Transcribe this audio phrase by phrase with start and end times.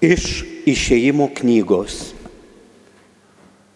[0.00, 2.14] Iš išėjimo knygos.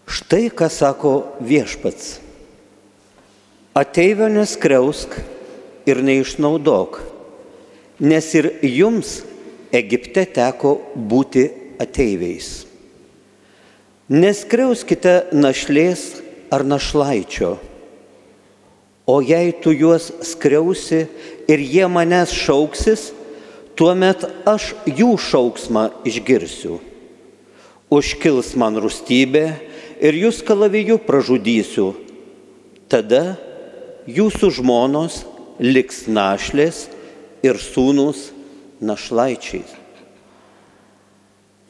[0.08, 1.12] Štai ką sako
[1.44, 2.18] viešpats.
[3.76, 5.18] Ateivio neskriausk
[5.84, 6.96] ir neišnaudok,
[8.00, 9.18] nes ir jums
[9.74, 11.48] Egipte teko būti
[11.82, 12.64] ateiviais.
[14.08, 17.56] Neskriauskite našlės ar našlaičio,
[19.04, 21.04] o jei tu juos skriausi
[21.50, 23.10] ir jie manęs šauksis,
[23.78, 26.78] tuomet aš jų šauksmą išgirsiu.
[27.92, 29.44] Užkils man rūstybė
[30.02, 31.92] ir jūs kalaviju pražudysiu.
[32.90, 33.36] Tada
[34.10, 35.22] jūsų žmonos
[35.62, 36.86] liks našlės
[37.44, 38.30] ir sūnus
[38.84, 39.80] našlaičiais.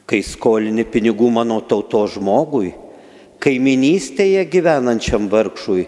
[0.05, 2.75] Kai skolini pinigų mano tauto žmogui,
[3.41, 5.87] kaiminystėje gyvenančiam vargšui,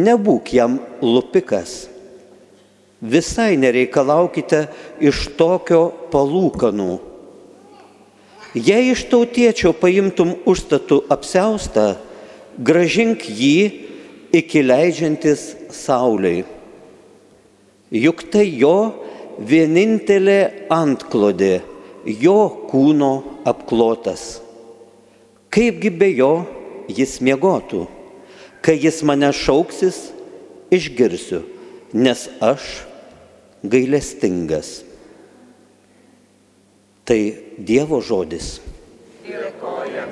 [0.00, 1.84] nebūk jam lupikas
[3.00, 4.66] visai nereikalaukite
[5.02, 6.92] iš tokio palūkanų.
[8.54, 11.96] Jei iš tautiečio paimtum užstatų apseustą,
[12.58, 13.56] gražink jį
[14.34, 16.44] iki leidžiantis Sauliai.
[17.90, 18.94] Juk tai jo
[19.38, 21.62] vienintelė antklodė,
[22.06, 22.38] jo
[22.70, 23.12] kūno
[23.46, 24.38] apklotas.
[25.54, 26.32] Kaipgi be jo
[26.90, 27.84] jis miegotų,
[28.62, 29.98] kai jis mane šauksis,
[30.74, 31.42] išgirsiu,
[31.94, 32.84] nes aš
[33.62, 34.82] gailestingas.
[37.04, 37.20] Tai
[37.60, 38.58] Dievo žodis.
[39.24, 40.03] Dėkojame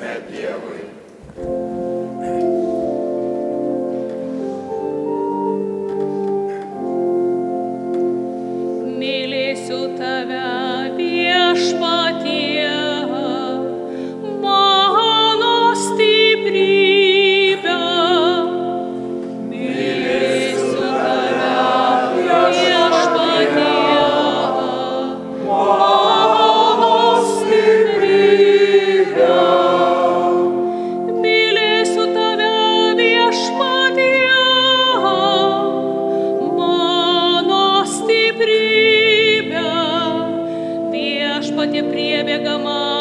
[42.13, 42.92] Yebegama.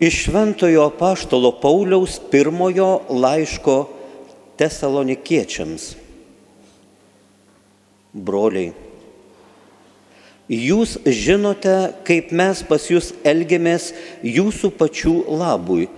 [0.00, 3.74] Iš Šventojo Paštalo Pauliaus pirmojo laiško
[4.56, 5.90] tesalonikiečiams.
[8.12, 8.72] Broliai,
[10.48, 11.74] jūs žinote,
[12.08, 13.90] kaip mes pas jūs elgiamės
[14.24, 15.90] jūsų pačių labui.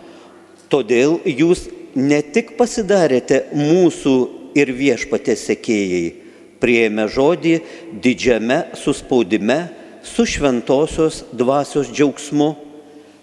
[0.67, 4.17] Todėl jūs ne tik pasidarėte mūsų
[4.59, 6.11] ir viešpatės sekėjai,
[6.59, 7.55] prieėmė žodį
[8.03, 9.63] didžiame suspaudime
[10.03, 12.51] su šventosios dvasios džiaugsmu,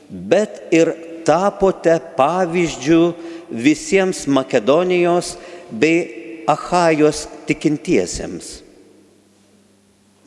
[0.09, 0.91] bet ir
[1.25, 3.01] tapote pavyzdžių
[3.50, 5.35] visiems Makedonijos
[5.69, 8.59] bei Ahajos tikintiesiems.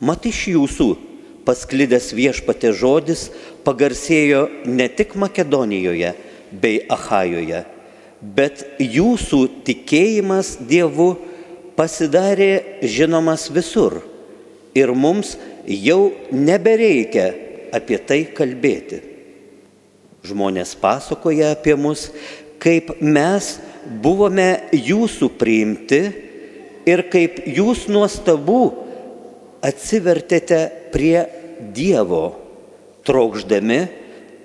[0.03, 0.87] Mat iš jūsų
[1.47, 3.27] pasklidęs viešpatė žodis
[3.67, 6.13] pagarsėjo ne tik Makedonijoje
[6.63, 7.63] bei Ahajoje,
[8.21, 11.13] bet jūsų tikėjimas Dievu
[11.75, 14.01] pasidarė žinomas visur
[14.75, 15.35] ir mums
[15.67, 17.31] jau nebereikia
[17.73, 19.12] apie tai kalbėti.
[20.23, 22.07] Žmonės pasakoja apie mus,
[22.63, 25.99] kaip mes buvome jūsų priimti
[26.87, 28.61] ir kaip jūs nuostabu
[29.63, 30.61] atsivertėte
[30.93, 31.25] prie
[31.73, 32.33] Dievo,
[33.07, 33.79] trokšdami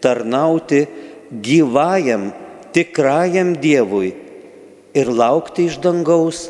[0.03, 0.85] tarnauti
[1.31, 2.29] gyvajam,
[2.75, 4.13] tikrajam Dievui
[4.99, 6.49] ir laukti iš dangaus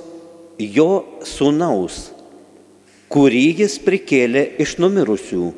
[0.59, 2.09] jo sūnaus,
[3.13, 5.53] kurį jis prikėlė iš numirusių,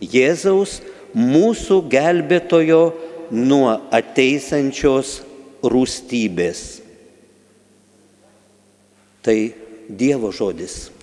[0.00, 0.78] Jėzaus
[1.14, 2.82] mūsų gelbėtojo
[3.30, 5.20] nuo ateisančios
[5.64, 6.64] rūstybės.
[9.24, 9.38] Tai
[9.88, 10.93] Dievo žodis.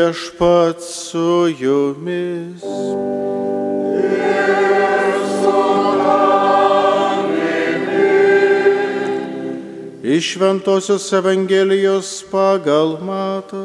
[0.00, 2.62] Viešpat su jumis.
[10.02, 13.60] Iš Ventosios Evangelijos pagal matą.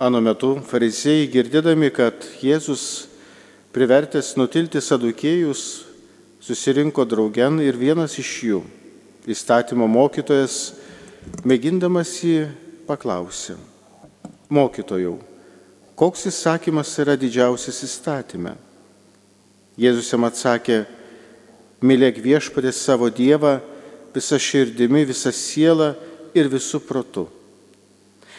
[0.00, 3.15] Anu metu farizėjai girdėdami, kad Jėzus
[3.76, 5.84] privertęs nutilti sadukėjus,
[6.40, 8.60] susirinko draugen ir vienas iš jų,
[9.28, 10.72] įstatymo mokytojas,
[11.44, 12.46] mėgindamas jį
[12.88, 13.58] paklausė.
[14.48, 15.18] Mokytojau,
[15.98, 18.54] koks įsakymas yra didžiausias įstatyme?
[19.76, 20.86] Jėzus jam atsakė,
[21.84, 23.58] mylėk viešpatį savo Dievą
[24.14, 25.92] visą širdimi, visą sielą
[26.32, 27.26] ir visų protu.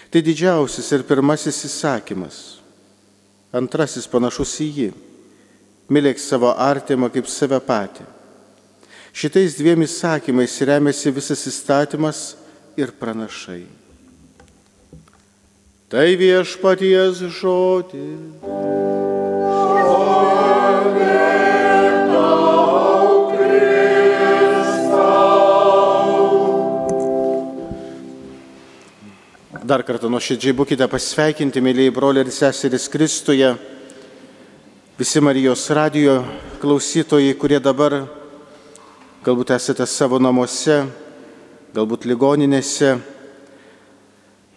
[0.10, 2.40] Tai didžiausias ir pirmasis įsakymas.
[3.54, 4.96] Antrasis panašus į jį.
[5.88, 8.04] Mylėk savo artimą kaip save patį.
[9.18, 12.36] Šitais dviem įsakymais remiasi visas įstatymas
[12.78, 13.64] ir pranašai.
[15.88, 18.68] Tai viešpaties žodis.
[29.68, 33.50] Dar kartą nuoširdžiai būkite pasveikinti, mėlyjei broliai ir seserys Kristuje,
[34.98, 36.24] visi Marijos radijo
[36.58, 37.94] klausytojai, kurie dabar
[39.22, 40.80] galbūt esate savo namuose,
[41.76, 42.96] galbūt ligoninėse,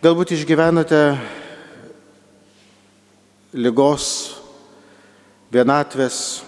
[0.01, 1.03] galbūt išgyvenate
[3.53, 4.09] lygos,
[5.53, 6.41] vienatvės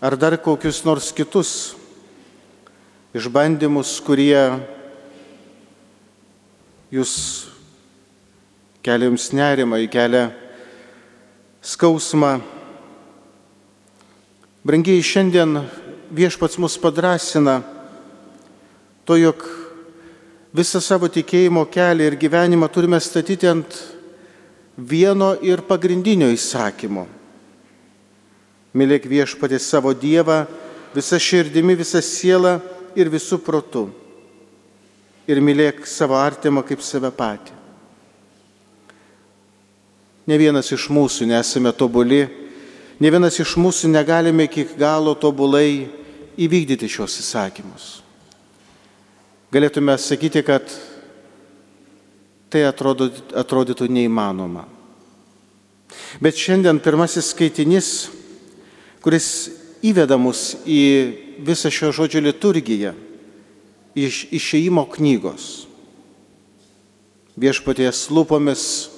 [0.00, 1.74] ar dar kokius nors kitus
[3.12, 4.40] išbandymus, kurie
[6.96, 7.12] jūs
[8.80, 10.30] kelia jums nerimą, kelia
[11.62, 12.40] skausmą.
[14.66, 15.62] Brangiai, šiandien
[16.10, 17.60] viešpats mus padrasina
[19.06, 19.46] to, jog
[20.54, 23.78] visą savo tikėjimo kelią ir gyvenimą turime statyti ant
[24.76, 27.06] vieno ir pagrindinio įsakymo.
[28.74, 30.44] Mylėk viešpatį savo Dievą
[30.94, 32.58] visą širdimi, visą sielą
[32.98, 33.88] ir visų protų
[35.30, 37.61] ir mylėk savo artimą kaip save patį.
[40.26, 42.22] Ne vienas iš mūsų nesame tobuli,
[43.02, 45.88] ne vienas iš mūsų negalime iki galo tobulai
[46.38, 47.88] įvykdyti šios įsakymus.
[49.52, 50.68] Galėtume sakyti, kad
[52.52, 54.64] tai atrodo, atrodytų neįmanoma.
[56.22, 57.88] Bet šiandien pirmasis skaitinys,
[59.04, 59.26] kuris
[59.84, 60.80] įveda mus į
[61.42, 62.94] visą šio žodžio liturgiją,
[63.98, 65.66] iš išeimo knygos.
[67.36, 68.91] Viešpaties lūpomis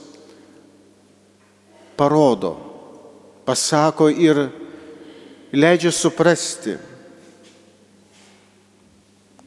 [1.96, 2.54] parodo,
[3.46, 4.46] pasako ir
[5.54, 6.78] leidžia suprasti,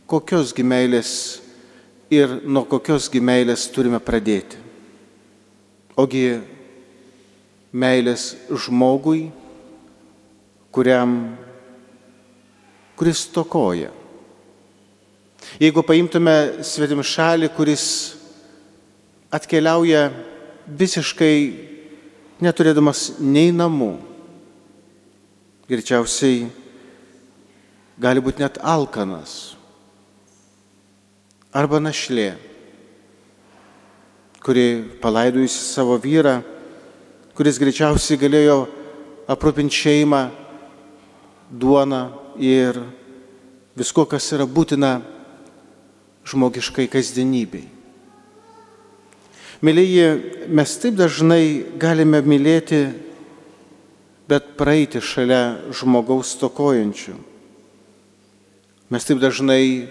[0.07, 1.11] kokios gimeilės
[2.13, 4.61] ir nuo kokios gimeilės turime pradėti.
[5.97, 6.37] Ogi
[7.73, 9.25] meilės žmogui
[10.77, 11.37] kuriam,
[12.95, 13.89] kuris tokoja.
[15.57, 17.85] Jeigu paimtume svetim šalį, kuris
[19.33, 20.11] atkeliauja
[20.67, 21.37] visiškai
[22.43, 23.95] neturėdamas nei namų,
[25.67, 26.47] greičiausiai
[27.99, 29.55] gali būti net alkanas
[31.51, 32.35] arba našlė,
[34.45, 36.39] kuri palaidojusi savo vyrą,
[37.35, 38.59] kuris greičiausiai galėjo
[39.27, 40.21] aprūpinti šeimą,
[41.51, 42.03] duoną
[42.39, 42.77] ir
[43.77, 44.99] visko, kas yra būtina
[46.27, 47.76] žmogiškai kasdienybei.
[49.57, 52.91] Mėlyji, mes taip dažnai galime mylėti,
[54.29, 57.15] bet praeiti šalia žmogaus tokojančių.
[58.93, 59.87] Mes taip dažnai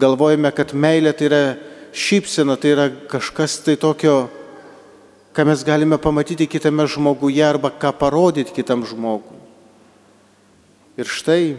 [0.00, 1.42] galvojame, kad meilė tai yra
[1.92, 4.30] šypsena, tai yra kažkas tai tokio,
[5.36, 9.36] ką mes galime pamatyti kitame žmoguje arba ką parodyti kitam žmogui.
[10.96, 11.58] Ir štai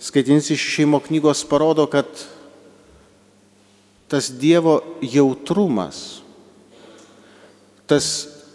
[0.00, 2.08] skaitinys iš šeimo knygos parodo, kad
[4.08, 6.21] tas Dievo jautrumas,
[7.92, 8.08] tas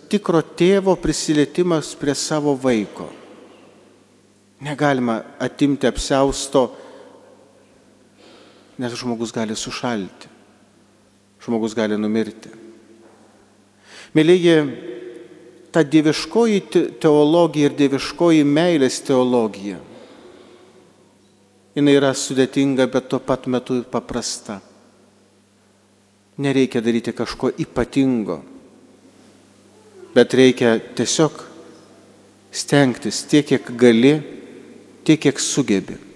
[0.09, 3.11] tikro tėvo prisilietimas prie savo vaiko.
[4.65, 6.65] Negalima atimti apsausto
[8.77, 10.29] nes žmogus gali sušalti,
[11.41, 12.51] žmogus gali numirti.
[14.15, 14.55] Mėlyji,
[15.73, 16.61] ta dieviškoji
[17.01, 19.79] teologija ir dieviškoji meilės teologija,
[21.77, 24.61] jinai yra sudėtinga, bet tuo pat metu paprasta.
[26.37, 28.43] Nereikia daryti kažko ypatingo,
[30.17, 31.45] bet reikia tiesiog
[32.49, 34.17] stengtis tiek, kiek gali,
[35.05, 36.07] tiek, kiek sugebi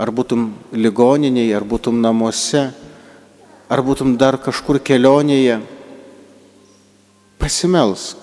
[0.00, 2.70] ar būtum ligoninėje, ar būtum namuose,
[3.68, 5.58] ar būtum dar kažkur kelionėje,
[7.40, 8.16] pasimelsk.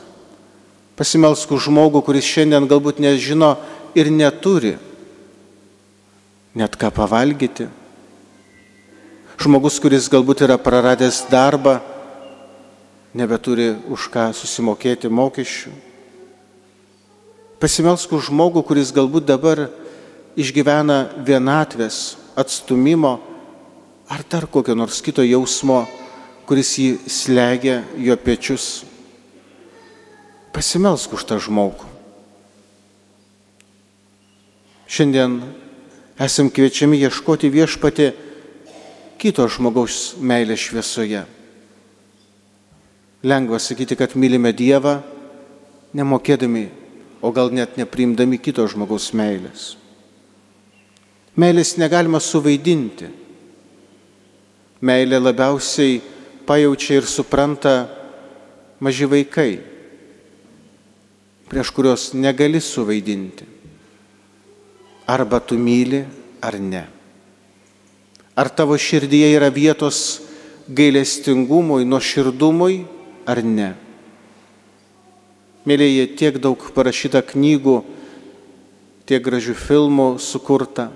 [0.97, 3.53] Pasimelsk už žmogų, kuris šiandien galbūt nežino
[3.93, 4.73] ir neturi
[6.57, 7.67] net ką pavalgyti.
[9.37, 11.77] Žmogus, kuris galbūt yra praradęs darbą,
[13.15, 15.71] nebeturi už ką susimokėti mokesčių.
[17.57, 19.67] Pasimelsk už žmogų, kuris galbūt dabar
[20.37, 23.17] išgyvena vienatvės, atstumimo
[24.07, 25.85] ar dar kokio nors kito jausmo,
[26.47, 28.85] kuris jį slegia jo pečius.
[30.53, 31.89] Pasimelsk už tą žmogų.
[34.87, 35.41] Šiandien
[36.21, 38.11] esam kviečiami ieškoti viešpati
[39.19, 41.25] kito žmogaus meilės šviesoje.
[43.27, 45.01] Lengva sakyti, kad mylime Dievą,
[45.97, 46.67] nemokėdami,
[47.19, 49.73] o gal net neprimdami kito žmogaus meilės.
[51.35, 53.09] Meilės negalima suvaidinti.
[54.79, 55.99] Meilė labiausiai
[56.47, 57.75] pajaučia ir supranta
[58.79, 59.59] maži vaikai,
[61.51, 63.43] prieš kuriuos negali suvaidinti.
[65.07, 66.05] Arba tu myli,
[66.39, 66.83] ar ne.
[68.37, 70.21] Ar tavo širdyje yra vietos
[70.67, 72.85] gailestingumui, nuoširdumui,
[73.27, 73.73] ar ne.
[75.67, 77.81] Mėlyje, tiek daug parašyta knygų,
[79.07, 80.87] tiek gražių filmų sukurta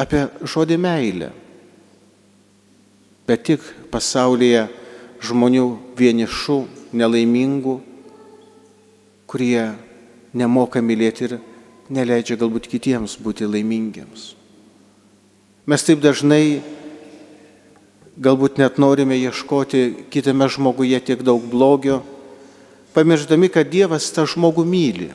[0.00, 1.30] apie žodį meilę.
[3.28, 4.66] Bet tik pasaulyje
[5.22, 6.58] žmonių vienišų,
[6.96, 7.76] nelaimingų,
[9.30, 9.70] kurie
[10.36, 11.38] nemoka mylėti ir
[11.92, 14.32] neleidžia galbūt kitiems būti laimingiams.
[15.68, 16.62] Mes taip dažnai
[18.20, 22.02] galbūt net norime ieškoti kitame žmoguje tiek daug blogio,
[22.92, 25.10] pamirždami, kad Dievas tą žmogų myli.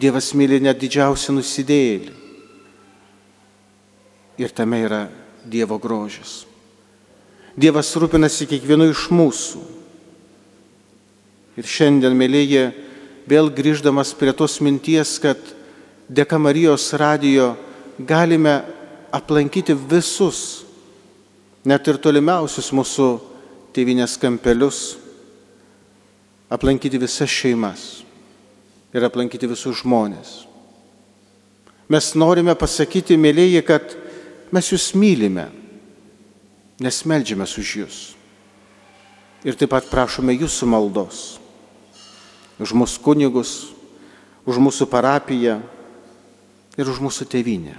[0.00, 2.14] Dievas myli net didžiausią nusidėjėlį.
[4.42, 5.04] Ir tame yra
[5.46, 6.42] Dievo grožis.
[7.54, 9.60] Dievas rūpinasi kiekvienu iš mūsų.
[11.54, 12.64] Ir šiandien, mėlyje,
[13.30, 15.38] vėl grįždamas prie tos minties, kad
[16.10, 17.52] dėka Marijos radijo
[18.02, 18.64] galime
[19.14, 20.63] aplankyti visus,
[21.64, 23.08] net ir tolimiausius mūsų
[23.74, 24.96] tėvinės kampelius,
[26.52, 28.04] aplankyti visas šeimas
[28.94, 30.44] ir aplankyti visus žmonės.
[31.90, 33.96] Mes norime pasakyti, mėlyje, kad
[34.54, 35.48] Mes jūs mylime,
[36.78, 37.96] nes melžiamės už jūs.
[39.42, 41.22] Ir taip pat prašome jūsų maldos.
[42.62, 43.54] Už mūsų kunigus,
[44.46, 45.58] už mūsų parapiją
[46.78, 47.74] ir už mūsų tėvynę.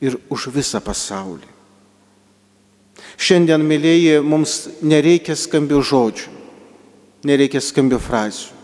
[0.00, 1.51] Ir už visą pasaulį.
[3.20, 6.28] Šiandien, mėlyjeji, mums nereikia skambių žodžių,
[7.28, 8.60] nereikia skambių frazių.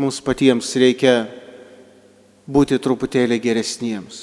[0.00, 1.26] Mums patiems reikia
[2.48, 4.22] būti truputėlį geresniems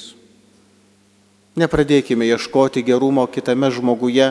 [1.58, 4.30] Nepradėkime ieškoti gerumo kitame žmoguje,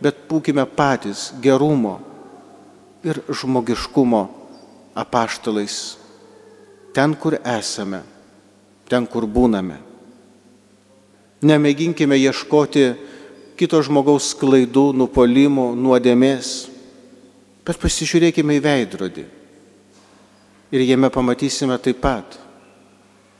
[0.00, 1.96] bet būkime patys gerumo
[3.02, 4.20] ir žmogiškumo
[4.94, 5.96] apaštalais
[6.92, 8.02] ten, kur esame,
[8.90, 9.78] ten, kur būname.
[11.40, 12.84] Nemėginkime ieškoti
[13.60, 16.70] kito žmogaus klaidų, nupolimų, nuodėmės,
[17.66, 19.26] bet pasižiūrėkime į veidrodį.
[20.70, 22.38] Ir jame pamatysime taip pat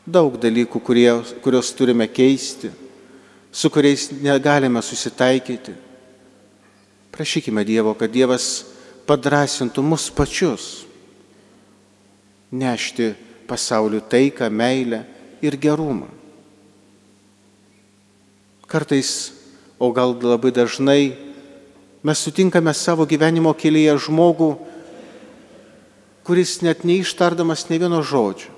[0.05, 1.09] daug dalykų, kurie,
[1.41, 2.69] kuriuos turime keisti,
[3.53, 5.77] su kuriais negalime susitaikyti.
[7.15, 8.51] Prašykime Dievo, kad Dievas
[9.09, 10.69] padrasintų mus pačius
[12.51, 13.13] nešti
[13.49, 15.05] pasauliu taiką, meilę
[15.43, 16.11] ir gerumą.
[18.71, 19.40] Kartais,
[19.81, 21.17] o gal labai dažnai,
[22.05, 24.53] mes sutinkame savo gyvenimo kelyje žmogų,
[26.29, 28.53] kuris net neištardamas ne vieno žodžio,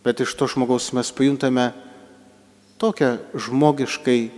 [0.00, 1.68] bet iš to žmogaus mes pajuntame
[2.80, 4.30] tokią žmogiškai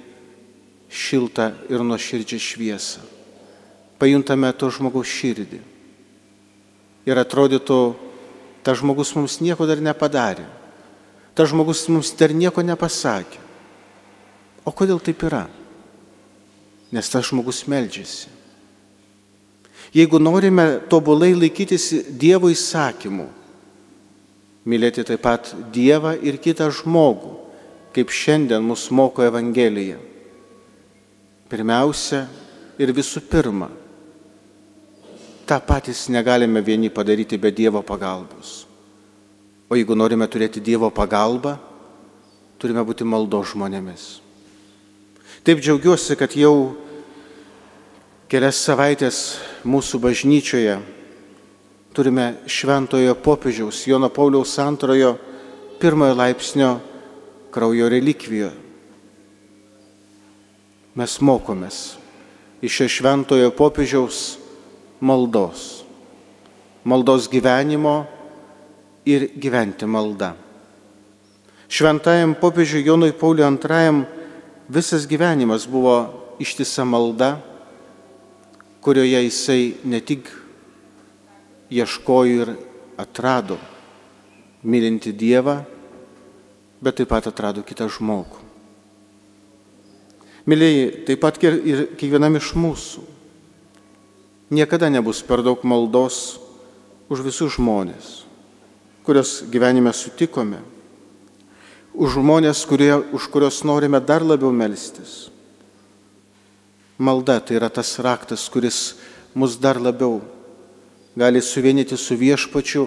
[0.91, 3.03] šiltą ir nuoširdžią šviesą.
[4.03, 5.61] Pajuntame to žmogaus širdį.
[7.07, 7.95] Ir atrodytų,
[8.67, 10.47] ta žmogus mums nieko dar nepadarė.
[11.39, 13.39] Ta žmogus mums dar nieko nepasakė.
[14.67, 15.47] O kodėl taip yra?
[16.93, 18.31] Nes tas žmogus meldžiasi.
[19.93, 21.91] Jeigu norime tobulai laikytis
[22.21, 23.27] Dievo įsakymų,
[24.69, 27.33] mylėti taip pat Dievą ir kitą žmogų,
[27.97, 29.97] kaip šiandien mus moko Evangelija.
[31.49, 32.27] Pirmiausia
[32.77, 33.71] ir visų pirma,
[35.49, 38.67] tą patys negalime vieni padaryti be Dievo pagalbos.
[39.69, 41.57] O jeigu norime turėti Dievo pagalbą,
[42.61, 44.28] turime būti maldo žmonėmis.
[45.47, 46.75] Taip džiaugiuosi, kad jau
[48.29, 49.19] kelias savaitės
[49.65, 50.79] mūsų bažnyčioje
[51.95, 55.17] turime šventojo popiežiaus Jono Pauliaus antrojo
[55.81, 56.73] pirmojo laipsnio
[57.55, 58.51] kraujo relikviją.
[60.99, 61.79] Mes mokomės
[62.63, 64.37] iš šventojo popiežiaus
[65.01, 65.85] maldos.
[66.85, 68.03] Maldos gyvenimo
[69.07, 70.35] ir gyventi malda.
[71.69, 74.18] Šventajam popiežiui Jonui Pauliui II
[74.69, 75.97] visas gyvenimas buvo
[76.39, 77.41] ištisa malda,
[78.81, 80.29] kurioje jisai ne tik
[81.71, 82.55] ieškojo ir
[82.97, 83.59] atrado
[84.63, 85.63] mylinti Dievą,
[86.81, 88.47] bet taip pat atrado kitą žmogų.
[90.49, 93.05] Mėlyjei, taip pat ir kiekvienam iš mūsų
[94.51, 96.39] niekada nebus per daug maldos
[97.13, 98.25] už visus žmonės,
[99.05, 100.61] kurios gyvenime sutikome,
[101.99, 105.29] už žmonės, kurie, už kurios norime dar labiau melstis.
[106.99, 108.95] Malda tai yra tas raktas, kuris
[109.35, 110.23] mus dar labiau
[111.19, 112.87] gali suvienyti su viešpačiu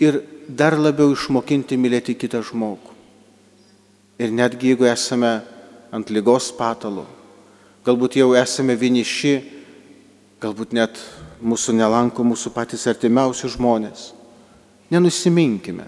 [0.00, 2.92] ir dar labiau išmokinti mylėti kitą žmogų.
[4.20, 5.40] Ir netgi jeigu esame
[5.88, 7.06] ant lygos patalo,
[7.88, 9.38] galbūt jau esame vieniši,
[10.40, 11.00] galbūt net
[11.40, 14.10] mūsų nelanko mūsų patys artimiausi žmonės.
[14.92, 15.86] Nenusiminkime.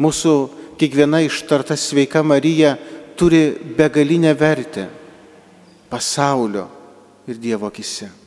[0.00, 0.34] Mūsų
[0.80, 2.76] kiekviena ištarta sveika Marija
[3.16, 4.86] turi begalinę vertę
[5.90, 6.68] pasaulio
[7.28, 8.19] ir Dievo akise.